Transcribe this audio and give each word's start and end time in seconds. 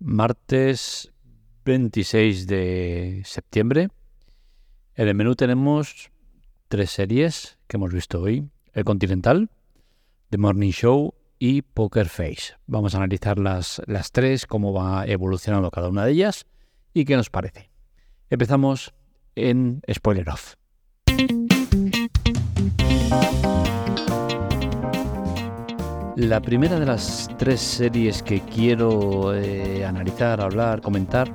martes 0.00 1.12
26 1.64 2.46
de 2.46 3.22
septiembre. 3.24 3.88
En 4.94 5.08
el 5.08 5.14
menú 5.14 5.36
tenemos 5.36 6.10
tres 6.68 6.90
series 6.90 7.58
que 7.68 7.76
hemos 7.76 7.92
visto 7.92 8.20
hoy. 8.20 8.48
El 8.72 8.84
Continental, 8.84 9.50
The 10.30 10.38
Morning 10.38 10.70
Show 10.70 11.14
y 11.38 11.62
Poker 11.62 12.08
Face. 12.08 12.54
Vamos 12.66 12.94
a 12.94 12.98
analizar 12.98 13.38
las, 13.38 13.82
las 13.86 14.10
tres, 14.12 14.46
cómo 14.46 14.72
va 14.72 15.06
evolucionando 15.06 15.70
cada 15.70 15.88
una 15.88 16.04
de 16.04 16.12
ellas 16.12 16.46
y 16.92 17.04
qué 17.04 17.16
nos 17.16 17.30
parece. 17.30 17.70
Empezamos 18.30 18.94
en 19.34 19.82
Spoiler 19.92 20.28
Off. 20.28 20.54
La 26.20 26.38
primera 26.38 26.78
de 26.78 26.84
las 26.84 27.30
tres 27.38 27.62
series 27.62 28.22
que 28.22 28.40
quiero 28.42 29.34
eh, 29.34 29.86
analizar, 29.86 30.38
hablar, 30.42 30.82
comentar 30.82 31.32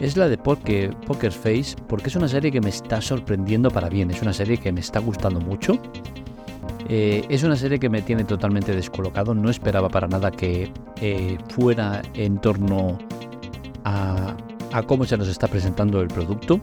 es 0.00 0.16
la 0.16 0.28
de 0.28 0.36
Poker, 0.36 0.96
Face, 1.30 1.76
porque 1.86 2.08
es 2.08 2.16
una 2.16 2.26
serie 2.26 2.50
que 2.50 2.60
me 2.60 2.70
está 2.70 3.00
sorprendiendo 3.00 3.70
para 3.70 3.88
bien, 3.88 4.10
es 4.10 4.20
una 4.22 4.32
serie 4.32 4.58
que 4.58 4.72
me 4.72 4.80
está 4.80 4.98
gustando 4.98 5.40
mucho. 5.40 5.78
Eh, 6.88 7.24
es 7.28 7.44
una 7.44 7.54
serie 7.54 7.78
que 7.78 7.88
me 7.88 8.02
tiene 8.02 8.24
totalmente 8.24 8.74
descolocado, 8.74 9.32
no 9.32 9.48
esperaba 9.48 9.88
para 9.88 10.08
nada 10.08 10.32
que 10.32 10.72
eh, 11.00 11.38
fuera 11.48 12.02
en 12.14 12.38
torno 12.40 12.98
a 13.84 14.34
cómo 14.88 15.04
se 15.04 15.16
nos 15.16 15.28
está 15.28 15.46
presentando 15.46 16.00
el 16.00 16.08
producto. 16.08 16.60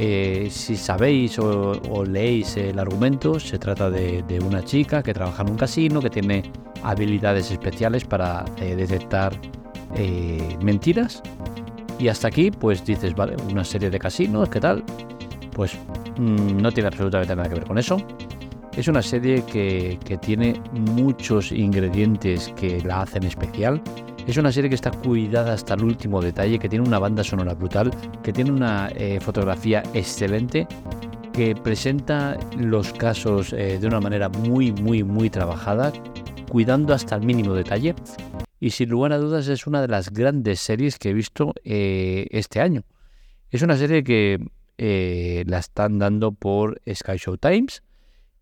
Eh, 0.00 0.46
si 0.48 0.76
sabéis 0.76 1.40
o, 1.40 2.04
leéis 2.04 2.56
el 2.56 2.78
argumento, 2.78 3.40
se 3.40 3.58
trata 3.58 3.90
de, 3.90 4.40
una 4.46 4.64
chica 4.64 5.02
que 5.02 5.12
trabaja 5.12 5.42
en 5.42 5.50
un 5.50 5.56
casino, 5.56 6.00
que 6.00 6.08
tiene 6.08 6.44
habilidades 6.84 7.50
especiales 7.50 8.04
para 8.04 8.44
eh, 8.60 8.76
detectar 8.76 9.32
eh, 9.96 10.56
mentiras. 10.62 11.20
Y 11.98 12.06
hasta 12.06 12.28
aquí, 12.28 12.52
pues 12.52 12.84
dices, 12.84 13.12
vale, 13.16 13.34
una 13.50 13.64
serie 13.64 13.90
de 13.90 13.98
casinos, 13.98 14.48
¿qué 14.48 14.60
tal? 14.60 14.84
Pues 15.50 15.74
mm, 16.16 16.62
no 16.62 16.70
tiene 16.70 16.86
absolutamente 16.86 17.34
nada 17.34 17.48
que 17.48 17.56
ver 17.56 17.64
con 17.64 17.76
eso. 17.76 17.96
Es 18.76 18.86
una 18.86 19.02
serie 19.02 19.42
que, 19.46 19.98
que 20.04 20.16
tiene 20.16 20.60
muchos 20.92 21.50
ingredientes 21.50 22.52
que 22.54 22.80
la 22.82 23.02
hacen 23.02 23.24
especial 23.24 23.82
es 24.28 24.36
una 24.36 24.52
serie 24.52 24.68
que 24.68 24.74
está 24.74 24.90
cuidada 24.90 25.54
hasta 25.54 25.72
el 25.72 25.84
último 25.84 26.20
detalle, 26.20 26.58
que 26.58 26.68
tiene 26.68 26.86
una 26.86 26.98
banda 26.98 27.24
sonora 27.24 27.54
brutal, 27.54 27.90
que 28.22 28.30
tiene 28.30 28.50
una 28.50 28.90
eh, 28.94 29.20
fotografía 29.20 29.82
excelente, 29.94 30.68
que 31.32 31.54
presenta 31.54 32.36
los 32.58 32.92
casos 32.92 33.54
eh, 33.54 33.78
de 33.80 33.86
una 33.86 34.00
manera 34.00 34.28
muy, 34.28 34.70
muy, 34.70 35.02
muy 35.02 35.30
trabajada, 35.30 35.94
cuidando 36.50 36.92
hasta 36.92 37.16
el 37.16 37.22
mínimo 37.22 37.54
detalle. 37.54 37.94
Y 38.60 38.68
sin 38.68 38.90
lugar 38.90 39.14
a 39.14 39.18
dudas 39.18 39.48
es 39.48 39.66
una 39.66 39.80
de 39.80 39.88
las 39.88 40.10
grandes 40.10 40.60
series 40.60 40.98
que 40.98 41.08
he 41.08 41.14
visto 41.14 41.54
eh, 41.64 42.26
este 42.30 42.60
año. 42.60 42.82
Es 43.50 43.62
una 43.62 43.78
serie 43.78 44.04
que 44.04 44.44
la 45.46 45.58
están 45.58 45.98
dando 45.98 46.32
por 46.32 46.82
Sky 46.86 47.16
Show 47.16 47.38
Times 47.38 47.82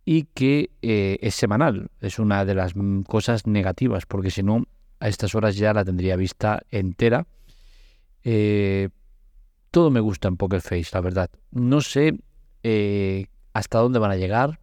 y 0.04 0.24
que 0.34 0.70
es 0.82 1.34
semanal. 1.36 1.90
Es 2.00 2.18
una 2.18 2.44
de 2.44 2.56
las 2.56 2.74
mm, 2.74 3.02
cosas 3.02 3.46
negativas, 3.46 4.04
porque 4.04 4.30
si 4.30 4.42
no, 4.42 4.64
a 5.00 5.08
estas 5.08 5.34
horas 5.34 5.56
ya 5.56 5.72
la 5.72 5.84
tendría 5.84 6.16
vista 6.16 6.62
entera. 6.70 7.26
Eh, 8.24 8.88
todo 9.70 9.90
me 9.90 10.00
gusta 10.00 10.28
en 10.28 10.36
Poker 10.36 10.60
Face, 10.60 10.90
la 10.92 11.00
verdad. 11.00 11.30
No 11.50 11.80
sé 11.80 12.18
eh, 12.62 13.26
hasta 13.52 13.78
dónde 13.78 13.98
van 13.98 14.10
a 14.10 14.16
llegar 14.16 14.58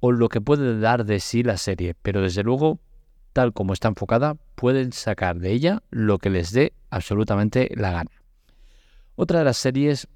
o 0.00 0.12
lo 0.12 0.28
que 0.28 0.40
puede 0.40 0.78
dar 0.80 1.04
de 1.04 1.20
sí 1.20 1.42
la 1.42 1.56
serie, 1.56 1.94
pero 1.94 2.20
desde 2.20 2.42
luego, 2.42 2.78
tal 3.32 3.52
como 3.52 3.72
está 3.72 3.88
enfocada, 3.88 4.36
pueden 4.54 4.92
sacar 4.92 5.38
de 5.38 5.52
ella 5.52 5.82
lo 5.90 6.18
que 6.18 6.30
les 6.30 6.52
dé 6.52 6.74
absolutamente 6.90 7.70
la 7.74 7.90
gana. 7.90 8.10
Otra 9.16 9.38
de 9.38 9.44
las 9.44 9.56
series 9.56 10.08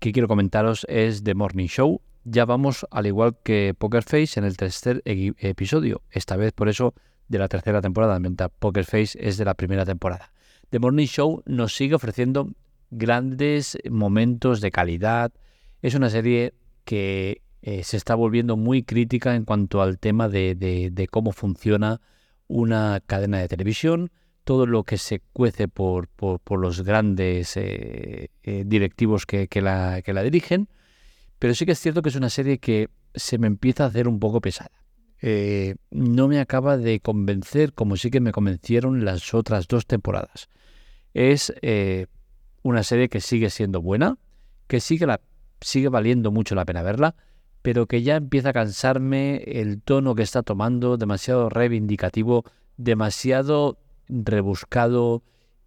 que 0.00 0.12
quiero 0.12 0.28
comentaros 0.28 0.84
es 0.88 1.22
The 1.22 1.34
Morning 1.34 1.68
Show. 1.68 2.02
Ya 2.24 2.44
vamos, 2.44 2.86
al 2.90 3.06
igual 3.06 3.36
que 3.42 3.72
Poker 3.78 4.02
Face, 4.02 4.38
en 4.38 4.44
el 4.44 4.56
tercer 4.56 5.00
episodio. 5.04 6.02
Esta 6.10 6.36
vez, 6.36 6.52
por 6.52 6.68
eso, 6.68 6.92
de 7.28 7.38
la 7.38 7.48
tercera 7.48 7.80
temporada, 7.80 8.18
mientras 8.18 8.50
Poker 8.58 8.84
Face 8.84 9.18
es 9.20 9.36
de 9.36 9.44
la 9.44 9.54
primera 9.54 9.84
temporada. 9.84 10.32
The 10.70 10.78
Morning 10.78 11.06
Show 11.06 11.42
nos 11.46 11.74
sigue 11.74 11.94
ofreciendo 11.94 12.50
grandes 12.90 13.78
momentos 13.90 14.60
de 14.60 14.70
calidad. 14.70 15.32
Es 15.82 15.94
una 15.94 16.10
serie 16.10 16.54
que 16.84 17.42
eh, 17.62 17.82
se 17.84 17.96
está 17.96 18.14
volviendo 18.14 18.56
muy 18.56 18.82
crítica 18.82 19.34
en 19.34 19.44
cuanto 19.44 19.82
al 19.82 19.98
tema 19.98 20.28
de, 20.28 21.08
cómo 21.10 21.32
funciona 21.32 22.00
una 22.48 23.00
cadena 23.04 23.38
de 23.38 23.48
televisión, 23.48 24.10
todo 24.44 24.66
lo 24.66 24.84
que 24.84 24.98
se 24.98 25.20
cuece 25.32 25.66
por, 25.66 26.08
los 26.48 26.82
grandes 26.82 27.56
eh, 27.56 28.30
eh, 28.44 28.62
directivos 28.64 29.26
que, 29.26 29.48
la, 29.60 30.00
que 30.02 30.12
la 30.12 30.22
dirigen. 30.22 30.68
Pero 31.38 31.54
sí 31.54 31.66
que 31.66 31.72
es 31.72 31.80
cierto 31.80 32.02
que 32.02 32.08
es 32.08 32.16
una 32.16 32.30
serie 32.30 32.58
que 32.58 32.88
se 33.14 33.38
me 33.38 33.46
empieza 33.46 33.84
a 33.84 33.88
hacer 33.88 34.08
un 34.08 34.20
poco 34.20 34.40
pesada. 34.40 34.85
Eh, 35.22 35.76
no 35.90 36.28
me 36.28 36.40
acaba 36.40 36.76
de 36.76 37.00
convencer 37.00 37.72
como 37.72 37.96
sí 37.96 38.10
que 38.10 38.20
me 38.20 38.32
convencieron 38.32 39.04
las 39.04 39.34
otras 39.34 39.66
dos 39.66 39.86
temporadas. 39.86 40.48
Es 41.14 41.54
eh, 41.62 42.06
una 42.62 42.82
serie 42.82 43.08
que 43.08 43.20
sigue 43.20 43.50
siendo 43.50 43.80
buena, 43.80 44.18
que 44.66 44.80
sigue, 44.80 45.06
la, 45.06 45.20
sigue 45.60 45.88
valiendo 45.88 46.30
mucho 46.30 46.54
la 46.54 46.64
pena 46.64 46.82
verla, 46.82 47.14
pero 47.62 47.86
que 47.86 48.02
ya 48.02 48.16
empieza 48.16 48.50
a 48.50 48.52
cansarme 48.52 49.42
el 49.46 49.80
tono 49.82 50.14
que 50.14 50.22
está 50.22 50.42
tomando, 50.42 50.96
demasiado 50.96 51.48
reivindicativo, 51.48 52.44
demasiado 52.76 53.78
rebuscado 54.08 55.22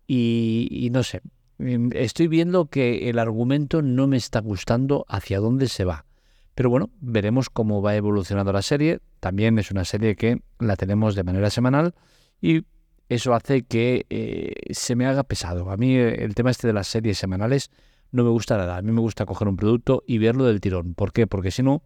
y 0.07 0.89
no 0.91 1.03
sé. 1.03 1.21
Estoy 1.59 2.27
viendo 2.29 2.69
que 2.69 3.09
el 3.09 3.19
argumento 3.19 3.81
no 3.81 4.07
me 4.07 4.15
está 4.15 4.39
gustando 4.39 5.05
hacia 5.09 5.39
dónde 5.39 5.67
se 5.67 5.83
va. 5.83 6.05
Pero 6.59 6.69
bueno, 6.69 6.89
veremos 6.99 7.49
cómo 7.49 7.81
va 7.81 7.95
evolucionando 7.95 8.51
la 8.51 8.61
serie. 8.61 8.99
También 9.21 9.57
es 9.59 9.71
una 9.71 9.85
serie 9.85 10.17
que 10.17 10.41
la 10.59 10.75
tenemos 10.75 11.15
de 11.15 11.23
manera 11.23 11.49
semanal 11.49 11.95
y 12.41 12.65
eso 13.07 13.33
hace 13.33 13.61
que 13.61 14.05
eh, 14.09 14.55
se 14.71 14.97
me 14.97 15.05
haga 15.05 15.23
pesado. 15.23 15.71
A 15.71 15.77
mí 15.77 15.95
eh, 15.95 16.21
el 16.21 16.35
tema 16.35 16.51
este 16.51 16.67
de 16.67 16.73
las 16.73 16.87
series 16.87 17.17
semanales 17.17 17.71
no 18.11 18.25
me 18.25 18.29
gusta 18.29 18.57
nada. 18.57 18.75
A 18.75 18.81
mí 18.81 18.91
me 18.91 18.99
gusta 18.99 19.25
coger 19.25 19.47
un 19.47 19.55
producto 19.55 20.03
y 20.05 20.17
verlo 20.17 20.43
del 20.43 20.59
tirón. 20.59 20.95
¿Por 20.95 21.13
qué? 21.13 21.27
Porque 21.27 21.49
si 21.49 21.63
no, 21.63 21.81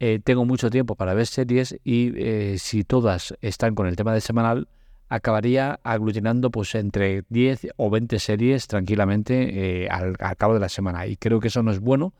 eh, 0.00 0.18
tengo 0.24 0.44
mucho 0.44 0.70
tiempo 0.70 0.96
para 0.96 1.14
ver 1.14 1.28
series 1.28 1.78
y 1.84 2.58
si 2.58 2.82
todas 2.82 3.36
están 3.42 3.76
con 3.76 3.86
el 3.86 3.94
tema 3.94 4.12
de 4.12 4.20
semanal, 4.20 4.66
acabaría 5.08 5.78
aglutinando 5.84 6.50
pues 6.50 6.74
entre 6.74 7.22
10 7.28 7.68
o 7.76 7.90
20 7.90 8.18
series 8.18 8.66
tranquilamente 8.66 9.86
al, 9.88 10.16
al, 10.18 10.36
cabo 10.36 10.54
de 10.54 10.58
la 10.58 10.68
semana. 10.68 11.06
Y 11.06 11.16
creo 11.16 11.38
que 11.38 11.46
eso 11.46 11.62
no 11.62 11.70
es 11.70 11.78
bueno 11.78 12.12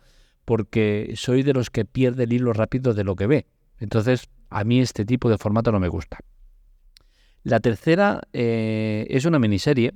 porque 0.44 1.12
soy 1.16 1.42
de 1.42 1.54
los 1.54 1.70
que 1.70 1.84
pierde 1.84 2.24
el 2.24 2.32
hilo 2.32 2.52
rápido 2.52 2.94
de 2.94 3.04
lo 3.04 3.16
que 3.16 3.26
ve. 3.26 3.46
Entonces, 3.78 4.28
a 4.50 4.64
mí 4.64 4.80
este 4.80 5.04
tipo 5.04 5.28
de 5.30 5.38
formato 5.38 5.72
no 5.72 5.80
me 5.80 5.88
gusta. 5.88 6.18
La 7.42 7.60
tercera 7.60 8.22
eh, 8.32 9.06
es 9.10 9.24
una 9.24 9.38
miniserie, 9.38 9.94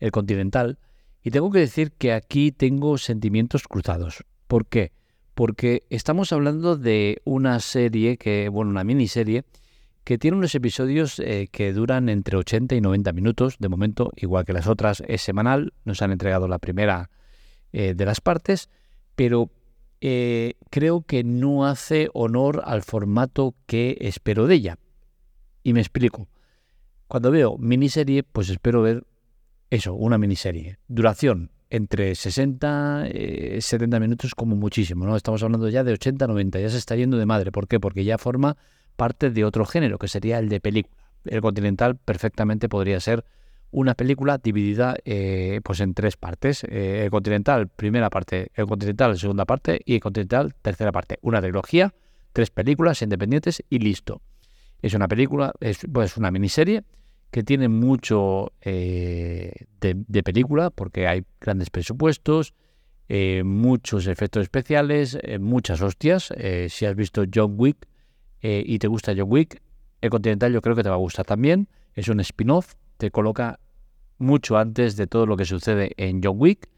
El 0.00 0.10
Continental, 0.10 0.78
y 1.22 1.30
tengo 1.30 1.50
que 1.50 1.60
decir 1.60 1.92
que 1.92 2.12
aquí 2.12 2.52
tengo 2.52 2.98
sentimientos 2.98 3.66
cruzados. 3.68 4.24
¿Por 4.46 4.66
qué? 4.66 4.92
Porque 5.34 5.84
estamos 5.88 6.32
hablando 6.32 6.76
de 6.76 7.22
una 7.24 7.60
serie, 7.60 8.18
que, 8.18 8.48
bueno, 8.48 8.70
una 8.70 8.84
miniserie, 8.84 9.44
que 10.04 10.18
tiene 10.18 10.36
unos 10.36 10.54
episodios 10.54 11.18
eh, 11.20 11.48
que 11.50 11.72
duran 11.72 12.08
entre 12.08 12.36
80 12.36 12.74
y 12.74 12.80
90 12.80 13.12
minutos. 13.12 13.56
De 13.58 13.68
momento, 13.68 14.10
igual 14.16 14.44
que 14.44 14.52
las 14.52 14.66
otras, 14.66 15.02
es 15.06 15.22
semanal. 15.22 15.72
Nos 15.84 16.02
han 16.02 16.10
entregado 16.10 16.48
la 16.48 16.58
primera 16.58 17.08
eh, 17.72 17.94
de 17.94 18.04
las 18.04 18.20
partes, 18.20 18.68
pero 19.14 19.50
eh, 20.04 20.54
creo 20.68 21.02
que 21.02 21.22
no 21.22 21.64
hace 21.64 22.08
honor 22.12 22.60
al 22.66 22.82
formato 22.82 23.54
que 23.66 23.96
espero 24.00 24.48
de 24.48 24.56
ella. 24.56 24.78
Y 25.62 25.74
me 25.74 25.80
explico. 25.80 26.26
Cuando 27.06 27.30
veo 27.30 27.56
miniserie, 27.56 28.24
pues 28.24 28.50
espero 28.50 28.82
ver 28.82 29.04
eso, 29.70 29.94
una 29.94 30.18
miniserie. 30.18 30.78
Duración 30.88 31.52
entre 31.70 32.16
60 32.16 33.10
y 33.14 33.60
70 33.60 34.00
minutos 34.00 34.34
como 34.34 34.56
muchísimo, 34.56 35.06
¿no? 35.06 35.14
Estamos 35.14 35.40
hablando 35.44 35.68
ya 35.68 35.84
de 35.84 35.92
80, 35.92 36.26
90, 36.26 36.58
ya 36.58 36.68
se 36.68 36.78
está 36.78 36.96
yendo 36.96 37.16
de 37.16 37.24
madre. 37.24 37.52
¿Por 37.52 37.68
qué? 37.68 37.78
Porque 37.78 38.02
ya 38.02 38.18
forma 38.18 38.56
parte 38.96 39.30
de 39.30 39.44
otro 39.44 39.64
género, 39.64 39.98
que 39.98 40.08
sería 40.08 40.40
el 40.40 40.48
de 40.48 40.60
película. 40.60 41.00
El 41.24 41.40
continental 41.42 41.96
perfectamente 41.96 42.68
podría 42.68 42.98
ser 42.98 43.24
una 43.72 43.94
película 43.94 44.38
dividida 44.38 44.96
eh, 45.04 45.60
pues 45.64 45.80
en 45.80 45.94
tres 45.94 46.16
partes. 46.16 46.62
Eh, 46.64 47.04
el 47.04 47.10
Continental, 47.10 47.68
primera 47.68 48.10
parte, 48.10 48.52
el 48.54 48.66
Continental, 48.66 49.18
segunda 49.18 49.44
parte 49.44 49.80
y 49.84 49.94
el 49.94 50.00
Continental, 50.00 50.54
tercera 50.62 50.92
parte. 50.92 51.18
Una 51.22 51.40
trilogía, 51.40 51.92
tres 52.32 52.50
películas 52.50 53.02
independientes 53.02 53.64
y 53.68 53.78
listo. 53.78 54.20
Es 54.82 54.94
una 54.94 55.08
película, 55.08 55.52
es 55.60 55.80
pues 55.90 56.16
una 56.16 56.30
miniserie 56.30 56.84
que 57.30 57.42
tiene 57.42 57.68
mucho 57.68 58.52
eh, 58.60 59.52
de, 59.80 60.22
película 60.22 60.70
porque 60.70 61.08
hay 61.08 61.24
grandes 61.40 61.70
presupuestos, 61.70 62.54
muchos 63.44 64.06
efectos 64.06 64.42
especiales, 64.42 65.18
muchas 65.38 65.82
hostias. 65.82 66.32
si 66.68 66.86
has 66.86 66.94
visto 66.94 67.24
John 67.32 67.54
Wick 67.58 67.86
y 68.40 68.78
te 68.78 68.86
gusta 68.86 69.12
John 69.14 69.30
Wick, 69.30 69.60
el 70.00 70.10
Continental 70.10 70.52
yo 70.52 70.62
creo 70.62 70.74
que 70.74 70.82
te 70.82 70.88
va 70.88 70.94
a 70.94 70.98
gustar 70.98 71.26
también. 71.26 71.68
Es 71.94 72.08
un 72.08 72.20
spin-off 72.20 72.74
te 73.02 73.10
coloca 73.10 73.58
mucho 74.18 74.58
antes 74.58 74.94
de 74.94 75.08
todo 75.08 75.26
lo 75.26 75.36
que 75.36 75.44
sucede 75.44 75.90
en 75.96 76.22
John 76.22 76.36
Wick. 76.38 76.68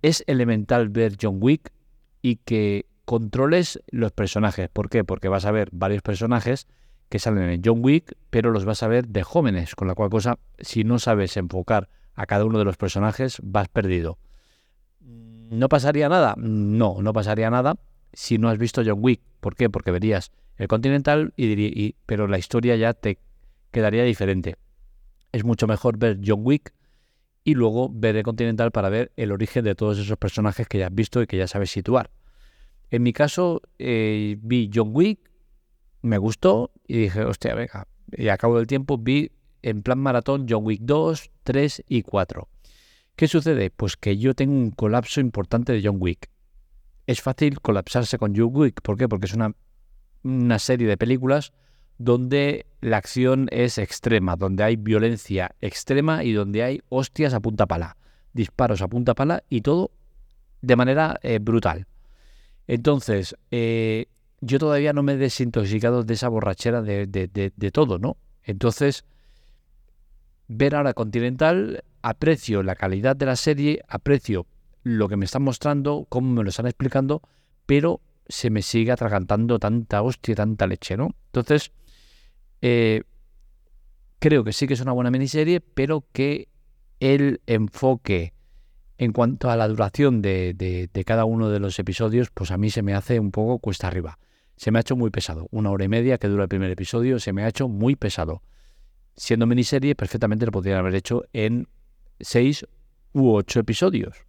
Es 0.00 0.22
elemental 0.28 0.90
ver 0.90 1.16
John 1.20 1.38
Wick 1.40 1.72
y 2.20 2.36
que 2.36 2.86
controles 3.04 3.82
los 3.90 4.12
personajes. 4.12 4.68
¿Por 4.68 4.90
qué? 4.90 5.02
Porque 5.02 5.26
vas 5.26 5.44
a 5.44 5.50
ver 5.50 5.70
varios 5.72 6.02
personajes 6.02 6.68
que 7.08 7.18
salen 7.18 7.50
en 7.50 7.62
John 7.64 7.80
Wick, 7.82 8.16
pero 8.30 8.52
los 8.52 8.64
vas 8.64 8.84
a 8.84 8.86
ver 8.86 9.08
de 9.08 9.24
jóvenes, 9.24 9.74
con 9.74 9.88
la 9.88 9.96
cual 9.96 10.08
cosa, 10.08 10.38
si 10.60 10.84
no 10.84 11.00
sabes 11.00 11.36
enfocar 11.36 11.88
a 12.14 12.26
cada 12.26 12.44
uno 12.44 12.60
de 12.60 12.64
los 12.64 12.76
personajes, 12.76 13.38
vas 13.42 13.68
perdido. 13.68 14.18
¿No 15.00 15.68
pasaría 15.68 16.08
nada? 16.08 16.36
No, 16.38 17.02
no 17.02 17.12
pasaría 17.12 17.50
nada 17.50 17.74
si 18.12 18.38
no 18.38 18.50
has 18.50 18.58
visto 18.58 18.82
John 18.86 19.00
Wick. 19.00 19.20
¿Por 19.40 19.56
qué? 19.56 19.68
Porque 19.68 19.90
verías 19.90 20.30
el 20.58 20.68
Continental, 20.68 21.34
y, 21.36 21.96
pero 22.06 22.28
la 22.28 22.38
historia 22.38 22.76
ya 22.76 22.94
te 22.94 23.18
quedaría 23.72 24.04
diferente. 24.04 24.61
Es 25.32 25.44
mucho 25.44 25.66
mejor 25.66 25.96
ver 25.98 26.20
John 26.24 26.40
Wick 26.42 26.74
y 27.44 27.54
luego 27.54 27.90
ver 27.92 28.16
el 28.16 28.22
Continental 28.22 28.70
para 28.70 28.88
ver 28.88 29.12
el 29.16 29.32
origen 29.32 29.64
de 29.64 29.74
todos 29.74 29.98
esos 29.98 30.16
personajes 30.16 30.68
que 30.68 30.78
ya 30.78 30.86
has 30.86 30.94
visto 30.94 31.22
y 31.22 31.26
que 31.26 31.36
ya 31.36 31.48
sabes 31.48 31.70
situar. 31.70 32.10
En 32.90 33.02
mi 33.02 33.12
caso, 33.12 33.62
eh, 33.78 34.36
vi 34.40 34.70
John 34.72 34.90
Wick, 34.92 35.18
me 36.02 36.18
gustó 36.18 36.72
y 36.86 36.98
dije, 36.98 37.24
hostia, 37.24 37.54
venga. 37.54 37.88
Y 38.12 38.28
a 38.28 38.36
cabo 38.36 38.58
del 38.58 38.66
tiempo 38.66 38.98
vi 38.98 39.32
en 39.62 39.82
plan 39.82 39.98
maratón 39.98 40.46
John 40.48 40.64
Wick 40.64 40.80
2, 40.82 41.30
3 41.44 41.84
y 41.88 42.02
4. 42.02 42.48
¿Qué 43.16 43.28
sucede? 43.28 43.70
Pues 43.70 43.96
que 43.96 44.18
yo 44.18 44.34
tengo 44.34 44.52
un 44.52 44.70
colapso 44.70 45.20
importante 45.20 45.72
de 45.72 45.82
John 45.82 45.96
Wick. 45.98 46.28
Es 47.06 47.22
fácil 47.22 47.60
colapsarse 47.60 48.18
con 48.18 48.34
John 48.36 48.50
Wick. 48.52 48.82
¿Por 48.82 48.96
qué? 48.96 49.08
Porque 49.08 49.26
es 49.26 49.34
una, 49.34 49.54
una 50.22 50.58
serie 50.58 50.86
de 50.86 50.96
películas 50.96 51.52
donde 51.98 52.66
la 52.80 52.96
acción 52.96 53.48
es 53.50 53.78
extrema, 53.78 54.36
donde 54.36 54.64
hay 54.64 54.76
violencia 54.76 55.54
extrema 55.60 56.24
y 56.24 56.32
donde 56.32 56.62
hay 56.62 56.82
hostias 56.88 57.34
a 57.34 57.40
punta 57.40 57.66
pala, 57.66 57.96
disparos 58.32 58.82
a 58.82 58.88
punta 58.88 59.14
pala 59.14 59.44
y 59.48 59.60
todo 59.60 59.90
de 60.60 60.76
manera 60.76 61.18
eh, 61.22 61.38
brutal. 61.40 61.86
Entonces, 62.66 63.36
eh, 63.50 64.06
yo 64.40 64.58
todavía 64.58 64.92
no 64.92 65.02
me 65.02 65.12
he 65.12 65.16
desintoxicado 65.16 66.02
de 66.02 66.14
esa 66.14 66.28
borrachera 66.28 66.82
de, 66.82 67.06
de 67.06 67.70
todo, 67.70 67.98
¿no? 67.98 68.16
Entonces, 68.44 69.04
ver 70.48 70.74
ahora 70.74 70.94
Continental, 70.94 71.84
aprecio 72.02 72.62
la 72.62 72.74
calidad 72.74 73.16
de 73.16 73.26
la 73.26 73.36
serie, 73.36 73.82
aprecio 73.88 74.46
lo 74.82 75.08
que 75.08 75.16
me 75.16 75.24
están 75.24 75.42
mostrando, 75.42 76.06
cómo 76.08 76.32
me 76.32 76.42
lo 76.42 76.50
están 76.50 76.66
explicando, 76.66 77.22
pero 77.66 78.00
se 78.28 78.50
me 78.50 78.62
sigue 78.62 78.92
atragantando 78.92 79.58
tanta 79.58 80.02
hostia, 80.02 80.34
tanta 80.34 80.66
leche, 80.66 80.96
¿no? 80.96 81.14
Entonces, 81.26 81.72
eh, 82.62 83.02
creo 84.18 84.44
que 84.44 84.52
sí 84.52 84.66
que 84.66 84.74
es 84.74 84.80
una 84.80 84.92
buena 84.92 85.10
miniserie, 85.10 85.60
pero 85.60 86.04
que 86.12 86.48
el 87.00 87.40
enfoque 87.46 88.32
en 88.98 89.12
cuanto 89.12 89.50
a 89.50 89.56
la 89.56 89.68
duración 89.68 90.22
de, 90.22 90.88
cada 91.04 91.24
uno 91.24 91.50
de 91.50 91.58
los 91.58 91.78
episodios, 91.78 92.30
pues 92.30 92.50
a 92.50 92.56
mí 92.56 92.70
se 92.70 92.82
me 92.82 92.94
hace 92.94 93.18
un 93.20 93.32
poco 93.32 93.58
cuesta 93.58 93.88
arriba. 93.88 94.18
Se 94.56 94.70
me 94.70 94.78
ha 94.78 94.82
hecho 94.82 94.96
muy 94.96 95.10
pesado. 95.10 95.48
Una 95.50 95.70
hora 95.70 95.84
y 95.84 95.88
media 95.88 96.18
que 96.18 96.28
dura 96.28 96.44
el 96.44 96.48
primer 96.48 96.70
episodio 96.70 97.18
se 97.18 97.32
me 97.32 97.42
ha 97.42 97.48
hecho 97.48 97.68
muy 97.68 97.96
pesado 97.96 98.42
siendo 99.16 99.46
miniserie, 99.46 99.94
perfectamente 99.94 100.46
lo 100.46 100.52
podrían 100.52 100.78
haber 100.78 100.94
hecho 100.94 101.24
en 101.32 101.68
seis 102.20 102.66
u 103.12 103.32
ocho 103.32 103.60
episodios 103.60 104.26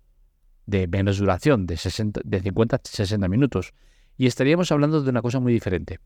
de 0.65 0.87
menos 0.87 1.17
duración, 1.17 1.65
de, 1.65 1.77
60, 1.77 2.21
de 2.23 2.39
50 2.39 2.75
a 2.77 2.79
60 2.83 3.27
minutos. 3.27 3.73
Y 4.17 4.27
estaríamos 4.27 4.71
hablando 4.71 5.01
de 5.01 5.09
una 5.09 5.21
cosa 5.21 5.39
muy 5.39 5.51
diferente. 5.51 5.99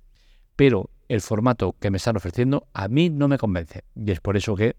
Pero 0.58 0.90
el 1.08 1.22
formato 1.22 1.76
que 1.80 1.90
me 1.90 1.98
están 1.98 2.18
ofreciendo 2.18 2.68
a 2.74 2.90
mí 2.90 3.10
no 3.10 3.30
me 3.30 3.38
convence. 3.38 3.86
Y 3.96 4.12
es 4.12 4.20
por 4.20 4.36
eso 4.36 4.56
que, 4.56 4.76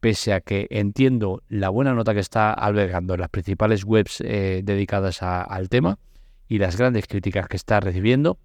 pese 0.00 0.34
a 0.34 0.40
que 0.42 0.66
entiendo 0.68 1.42
la 1.48 1.70
buena 1.70 1.94
nota 1.94 2.12
que 2.12 2.20
está 2.20 2.52
albergando 2.52 3.16
las 3.16 3.30
principales 3.30 3.84
webs 3.84 4.20
eh, 4.20 4.60
dedicadas 4.62 5.22
al 5.22 5.70
tema 5.70 5.98
y 6.48 6.58
las 6.58 6.76
grandes 6.76 7.06
críticas 7.06 7.48
que 7.48 7.56
está 7.56 7.80
recibiendo, 7.80 8.38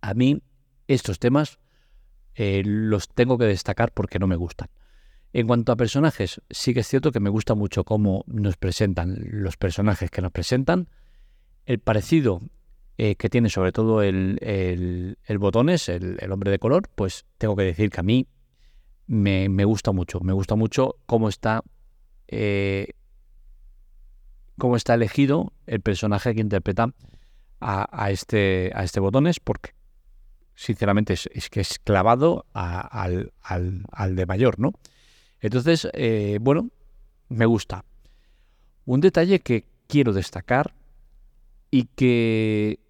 a 0.00 0.14
mí 0.14 0.42
estos 0.88 1.18
temas 1.18 1.58
eh, 2.34 2.62
los 2.64 3.08
tengo 3.08 3.36
que 3.36 3.44
destacar 3.44 3.92
porque 3.92 4.18
no 4.18 4.26
me 4.26 4.36
gustan. 4.36 4.68
En 5.32 5.46
cuanto 5.46 5.72
a 5.72 5.76
personajes, 5.76 6.40
sí 6.50 6.72
que 6.72 6.80
es 6.80 6.88
cierto 6.88 7.12
que 7.12 7.20
me 7.20 7.30
gusta 7.30 7.54
mucho 7.54 7.84
cómo 7.84 8.24
nos 8.26 8.56
presentan 8.56 9.16
los 9.30 9.56
personajes 9.56 10.10
que 10.10 10.22
nos 10.22 10.32
presentan. 10.32 10.88
El 11.66 11.78
parecido 11.78 12.40
eh, 13.02 13.14
que 13.14 13.30
tiene 13.30 13.48
sobre 13.48 13.72
todo 13.72 14.02
el, 14.02 14.36
el, 14.42 15.38
botones, 15.38 15.88
el, 15.88 16.30
hombre 16.30 16.50
de 16.50 16.58
color, 16.58 16.86
pues 16.94 17.24
tengo 17.38 17.56
que 17.56 17.62
decir 17.62 17.88
que 17.88 18.00
a 18.00 18.02
mí 18.02 18.26
me, 19.06 19.64
gusta 19.64 19.90
mucho. 19.90 20.20
Me 20.20 20.34
gusta 20.34 20.54
mucho 20.54 20.96
cómo 21.06 21.30
está, 21.30 21.62
eh, 22.28 22.88
cómo 24.58 24.76
está 24.76 24.92
elegido 24.92 25.54
el 25.66 25.80
personaje 25.80 26.34
que 26.34 26.42
interpreta 26.42 26.92
a, 27.58 27.88
a, 27.90 28.10
este, 28.10 28.70
a 28.74 28.84
este 28.84 29.00
botones, 29.00 29.40
porque 29.40 29.70
sinceramente, 30.54 31.14
es, 31.14 31.48
que 31.48 31.60
es 31.60 31.78
clavado 31.78 32.44
al, 32.52 33.32
de 34.10 34.26
mayor, 34.26 34.58
¿no? 34.58 34.74
Entonces, 35.40 35.88
eh, 35.94 36.36
bueno, 36.38 36.68
me 37.30 37.46
gusta. 37.46 37.86
Un 38.84 39.00
detalle 39.00 39.40
que 39.40 39.64
quiero 39.86 40.12
destacar 40.12 40.74
y 41.70 41.84
que 41.84 42.89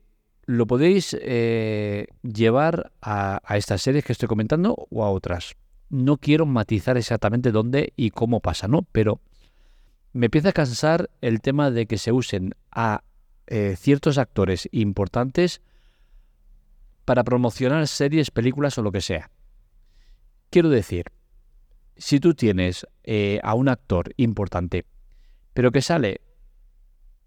lo 0.50 0.66
podéis 0.66 1.16
eh, 1.20 2.08
llevar 2.22 2.90
a, 3.00 3.40
estas 3.50 3.82
series 3.82 4.04
que 4.04 4.12
estoy 4.12 4.26
comentando 4.26 4.88
o 4.90 5.04
a 5.04 5.10
otras. 5.10 5.54
No 5.90 6.16
quiero 6.16 6.44
matizar 6.44 6.96
exactamente 6.96 7.52
dónde 7.52 7.92
y 7.96 8.10
cómo 8.10 8.40
pasa, 8.40 8.66
¿no? 8.66 8.82
Pero 8.90 9.20
me 10.12 10.26
empieza 10.26 10.48
a 10.48 10.52
cansar 10.52 11.08
el 11.20 11.40
tema 11.40 11.70
de 11.70 11.86
que 11.86 11.98
se 11.98 12.10
usen 12.10 12.56
a 12.72 13.04
eh, 13.46 13.76
ciertos 13.78 14.18
actores 14.18 14.68
importantes 14.72 15.62
para 17.04 17.22
promocionar 17.22 17.86
series, 17.86 18.32
películas 18.32 18.76
o 18.76 18.82
lo 18.82 18.90
que 18.90 19.02
sea. 19.02 19.30
Quiero 20.50 20.68
decir, 20.68 21.06
si 21.96 22.18
tú 22.18 22.34
tienes 22.34 22.88
eh, 23.04 23.38
a 23.44 23.54
un 23.54 23.68
actor 23.68 24.12
importante, 24.16 24.84
pero 25.54 25.70
que 25.70 25.80
sale 25.80 26.22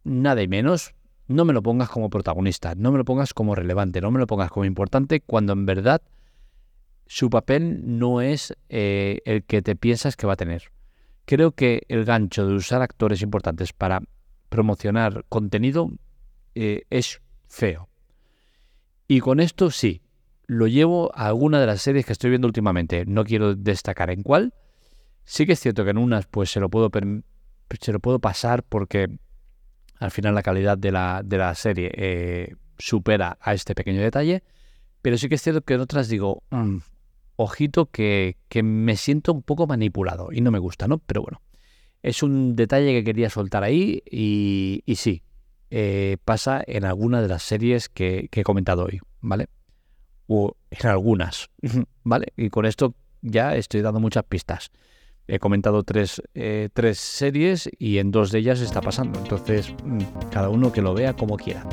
nada 0.03 0.41
y 0.41 0.49
menos, 0.49 0.93
no 1.27 1.45
me 1.45 1.53
lo 1.53 1.63
pongas 1.63 1.89
como 1.89 2.09
protagonista, 2.09 2.75
no 2.75 2.91
me 2.91 2.97
lo 2.97 3.05
pongas 3.05 3.33
como 3.33 3.55
relevante, 3.55 4.01
no 4.01 4.11
me 4.11 4.19
lo 4.19 4.27
pongas 4.27 4.49
como 4.51 4.65
importante, 4.65 5.21
cuando 5.21 5.53
en 5.53 5.65
verdad 5.65 6.01
su 7.07 7.29
papel 7.29 7.81
no 7.97 8.21
es 8.21 8.55
eh, 8.69 9.21
el 9.25 9.43
que 9.43 9.61
te 9.61 9.75
piensas 9.75 10.15
que 10.15 10.27
va 10.27 10.33
a 10.33 10.37
tener. 10.37 10.71
Creo 11.25 11.51
que 11.51 11.83
el 11.87 12.05
gancho 12.05 12.45
de 12.47 12.53
usar 12.53 12.81
actores 12.81 13.21
importantes 13.21 13.71
para 13.71 14.01
promocionar 14.49 15.25
contenido 15.29 15.89
eh, 16.55 16.83
es 16.89 17.21
feo. 17.47 17.89
Y 19.07 19.19
con 19.19 19.39
esto 19.39 19.71
sí, 19.71 20.01
lo 20.47 20.67
llevo 20.67 21.11
a 21.15 21.27
alguna 21.27 21.59
de 21.59 21.67
las 21.67 21.81
series 21.81 22.05
que 22.05 22.13
estoy 22.13 22.29
viendo 22.29 22.47
últimamente. 22.47 23.05
No 23.05 23.23
quiero 23.23 23.55
destacar 23.55 24.09
en 24.09 24.23
cuál. 24.23 24.53
Sí 25.23 25.45
que 25.45 25.53
es 25.53 25.59
cierto 25.59 25.83
que 25.83 25.91
en 25.91 25.97
unas 25.97 26.27
pues 26.27 26.51
se 26.51 26.59
lo 26.59 26.69
puedo, 26.69 26.89
se 27.79 27.93
lo 27.93 27.99
puedo 27.99 28.19
pasar 28.19 28.63
porque 28.63 29.17
al 30.03 30.11
final 30.11 30.35
la 30.35 30.43
calidad 30.43 30.77
de 30.77 30.91
la, 30.91 31.21
de 31.23 31.37
la 31.37 31.55
serie 31.55 31.89
eh, 31.95 32.55
supera 32.77 33.37
a 33.39 33.53
este 33.53 33.73
pequeño 33.73 34.01
detalle. 34.01 34.43
Pero 35.01 35.17
sí 35.17 35.29
que 35.29 35.35
es 35.35 35.41
cierto 35.41 35.61
que 35.61 35.75
en 35.75 35.79
otras 35.79 36.09
digo, 36.09 36.43
mm, 36.49 36.77
ojito 37.37 37.87
que, 37.87 38.37
que, 38.49 38.63
me 38.63 38.97
siento 38.97 39.31
un 39.33 39.43
poco 39.43 39.65
manipulado 39.65 40.29
y 40.31 40.41
no 40.41 40.51
me 40.51 40.59
gusta, 40.59 40.87
¿no? 40.87 40.97
Pero 40.97 41.21
bueno, 41.21 41.41
es 42.01 42.21
un 42.21 42.55
detalle 42.55 42.91
que 42.91 43.03
quería 43.03 43.29
soltar 43.29 43.63
ahí 43.63 44.03
y, 44.09 44.83
y 44.85 44.95
sí, 44.95 45.23
eh, 45.71 46.17
pasa 46.25 46.61
en 46.67 46.83
alguna 46.83 47.21
de 47.21 47.29
las 47.29 47.43
series 47.43 47.87
que, 47.87 48.29
he 48.31 48.43
comentado 48.43 48.85
hoy, 48.85 48.99
¿vale? 49.21 49.47
O 50.27 50.55
en 50.69 50.87
algunas, 50.87 51.49
¿vale? 52.03 52.33
Y 52.35 52.49
con 52.49 52.65
esto 52.65 52.93
ya 53.21 53.55
estoy 53.55 53.81
dando 53.81 54.01
muchas 54.01 54.25
pistas. 54.25 54.69
He 55.27 55.39
comentado 55.39 55.83
tres, 55.83 56.21
eh, 56.33 56.69
tres 56.73 56.99
series 56.99 57.69
y 57.79 57.97
en 57.97 58.11
dos 58.11 58.31
de 58.31 58.39
ellas 58.39 58.59
está 58.59 58.81
pasando. 58.81 59.19
Entonces, 59.19 59.73
mm, 59.83 59.99
cada 60.31 60.49
uno 60.49 60.71
que 60.71 60.81
lo 60.81 60.93
vea 60.93 61.13
como 61.13 61.37
quiera. 61.37 61.65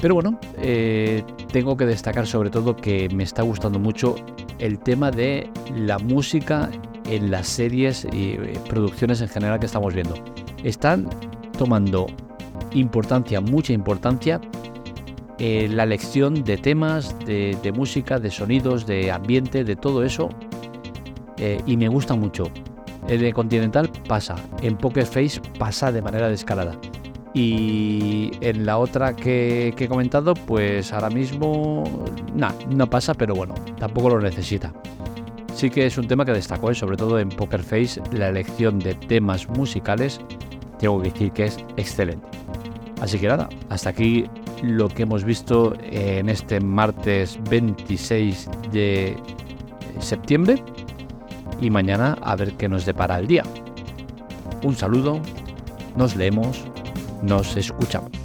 Pero 0.00 0.14
bueno, 0.14 0.38
eh, 0.58 1.22
tengo 1.52 1.76
que 1.76 1.86
destacar 1.86 2.26
sobre 2.26 2.50
todo 2.50 2.76
que 2.76 3.08
me 3.08 3.22
está 3.22 3.42
gustando 3.42 3.78
mucho 3.78 4.16
el 4.58 4.78
tema 4.78 5.10
de 5.10 5.48
la 5.74 5.98
música 5.98 6.70
en 7.08 7.30
las 7.30 7.46
series 7.46 8.06
y 8.12 8.36
producciones 8.68 9.20
en 9.20 9.28
general 9.28 9.58
que 9.58 9.66
estamos 9.66 9.94
viendo. 9.94 10.14
Están 10.64 11.08
tomando 11.56 12.06
importancia, 12.72 13.40
mucha 13.40 13.72
importancia, 13.72 14.40
eh, 15.38 15.68
la 15.70 15.82
elección 15.82 16.44
de 16.44 16.56
temas, 16.56 17.14
de, 17.26 17.72
música, 17.74 18.18
de 18.18 18.30
sonidos, 18.30 18.86
de 18.86 19.10
ambiente, 19.10 19.64
de 19.64 19.76
todo 19.76 20.02
eso. 20.02 20.30
Eh, 21.38 21.60
y 21.66 21.76
me 21.76 21.88
gusta 21.88 22.14
mucho. 22.14 22.50
El 23.08 23.20
de 23.20 23.32
Continental 23.32 23.90
pasa, 24.08 24.34
en 24.62 24.76
Poker 24.76 25.06
Face 25.06 25.40
pasa 25.58 25.92
de 25.92 26.02
manera 26.02 26.28
descarada. 26.28 26.76
Y 27.34 28.30
en 28.40 28.64
la 28.64 28.78
otra 28.78 29.14
que, 29.14 29.68
he 29.68 29.88
comentado, 29.88 30.34
pues 30.34 30.92
ahora 30.92 31.10
mismo 31.10 31.84
no 32.70 32.90
pasa, 32.90 33.14
pero 33.14 33.34
bueno, 33.34 33.54
tampoco 33.78 34.08
lo 34.08 34.20
necesita. 34.20 34.72
sí 35.54 35.70
que 35.70 35.86
es 35.86 35.98
un 35.98 36.08
tema 36.08 36.24
que 36.24 36.32
destacó, 36.32 36.70
¿eh? 36.70 36.74
sobre 36.74 36.96
todo 36.96 37.18
en 37.18 37.28
Poker 37.28 37.62
Face, 37.62 38.00
la 38.12 38.28
elección 38.28 38.78
de 38.78 38.94
temas 38.94 39.48
musicales, 39.50 40.20
tengo 40.78 41.00
que 41.02 41.10
decir 41.10 41.32
que 41.32 41.44
es 41.44 41.58
excelente. 41.76 42.26
Así 43.00 43.18
que 43.18 43.28
nada, 43.28 43.48
hasta 43.68 43.90
aquí 43.90 44.24
lo 44.62 44.88
que 44.88 45.02
hemos 45.02 45.22
visto 45.22 45.74
en 45.82 46.30
este 46.30 46.60
martes 46.60 47.38
26 47.50 48.48
de 48.72 49.16
septiembre 50.00 50.62
y 51.60 51.70
mañana 51.70 52.16
a 52.22 52.36
ver 52.36 52.52
qué 52.52 52.68
nos 52.68 52.84
depara 52.84 53.18
el 53.18 53.26
día. 53.26 53.42
Un 54.62 54.74
saludo, 54.74 55.20
nos 55.96 56.16
leemos, 56.16 56.64
nos 57.22 57.56
escuchamos. 57.56 58.15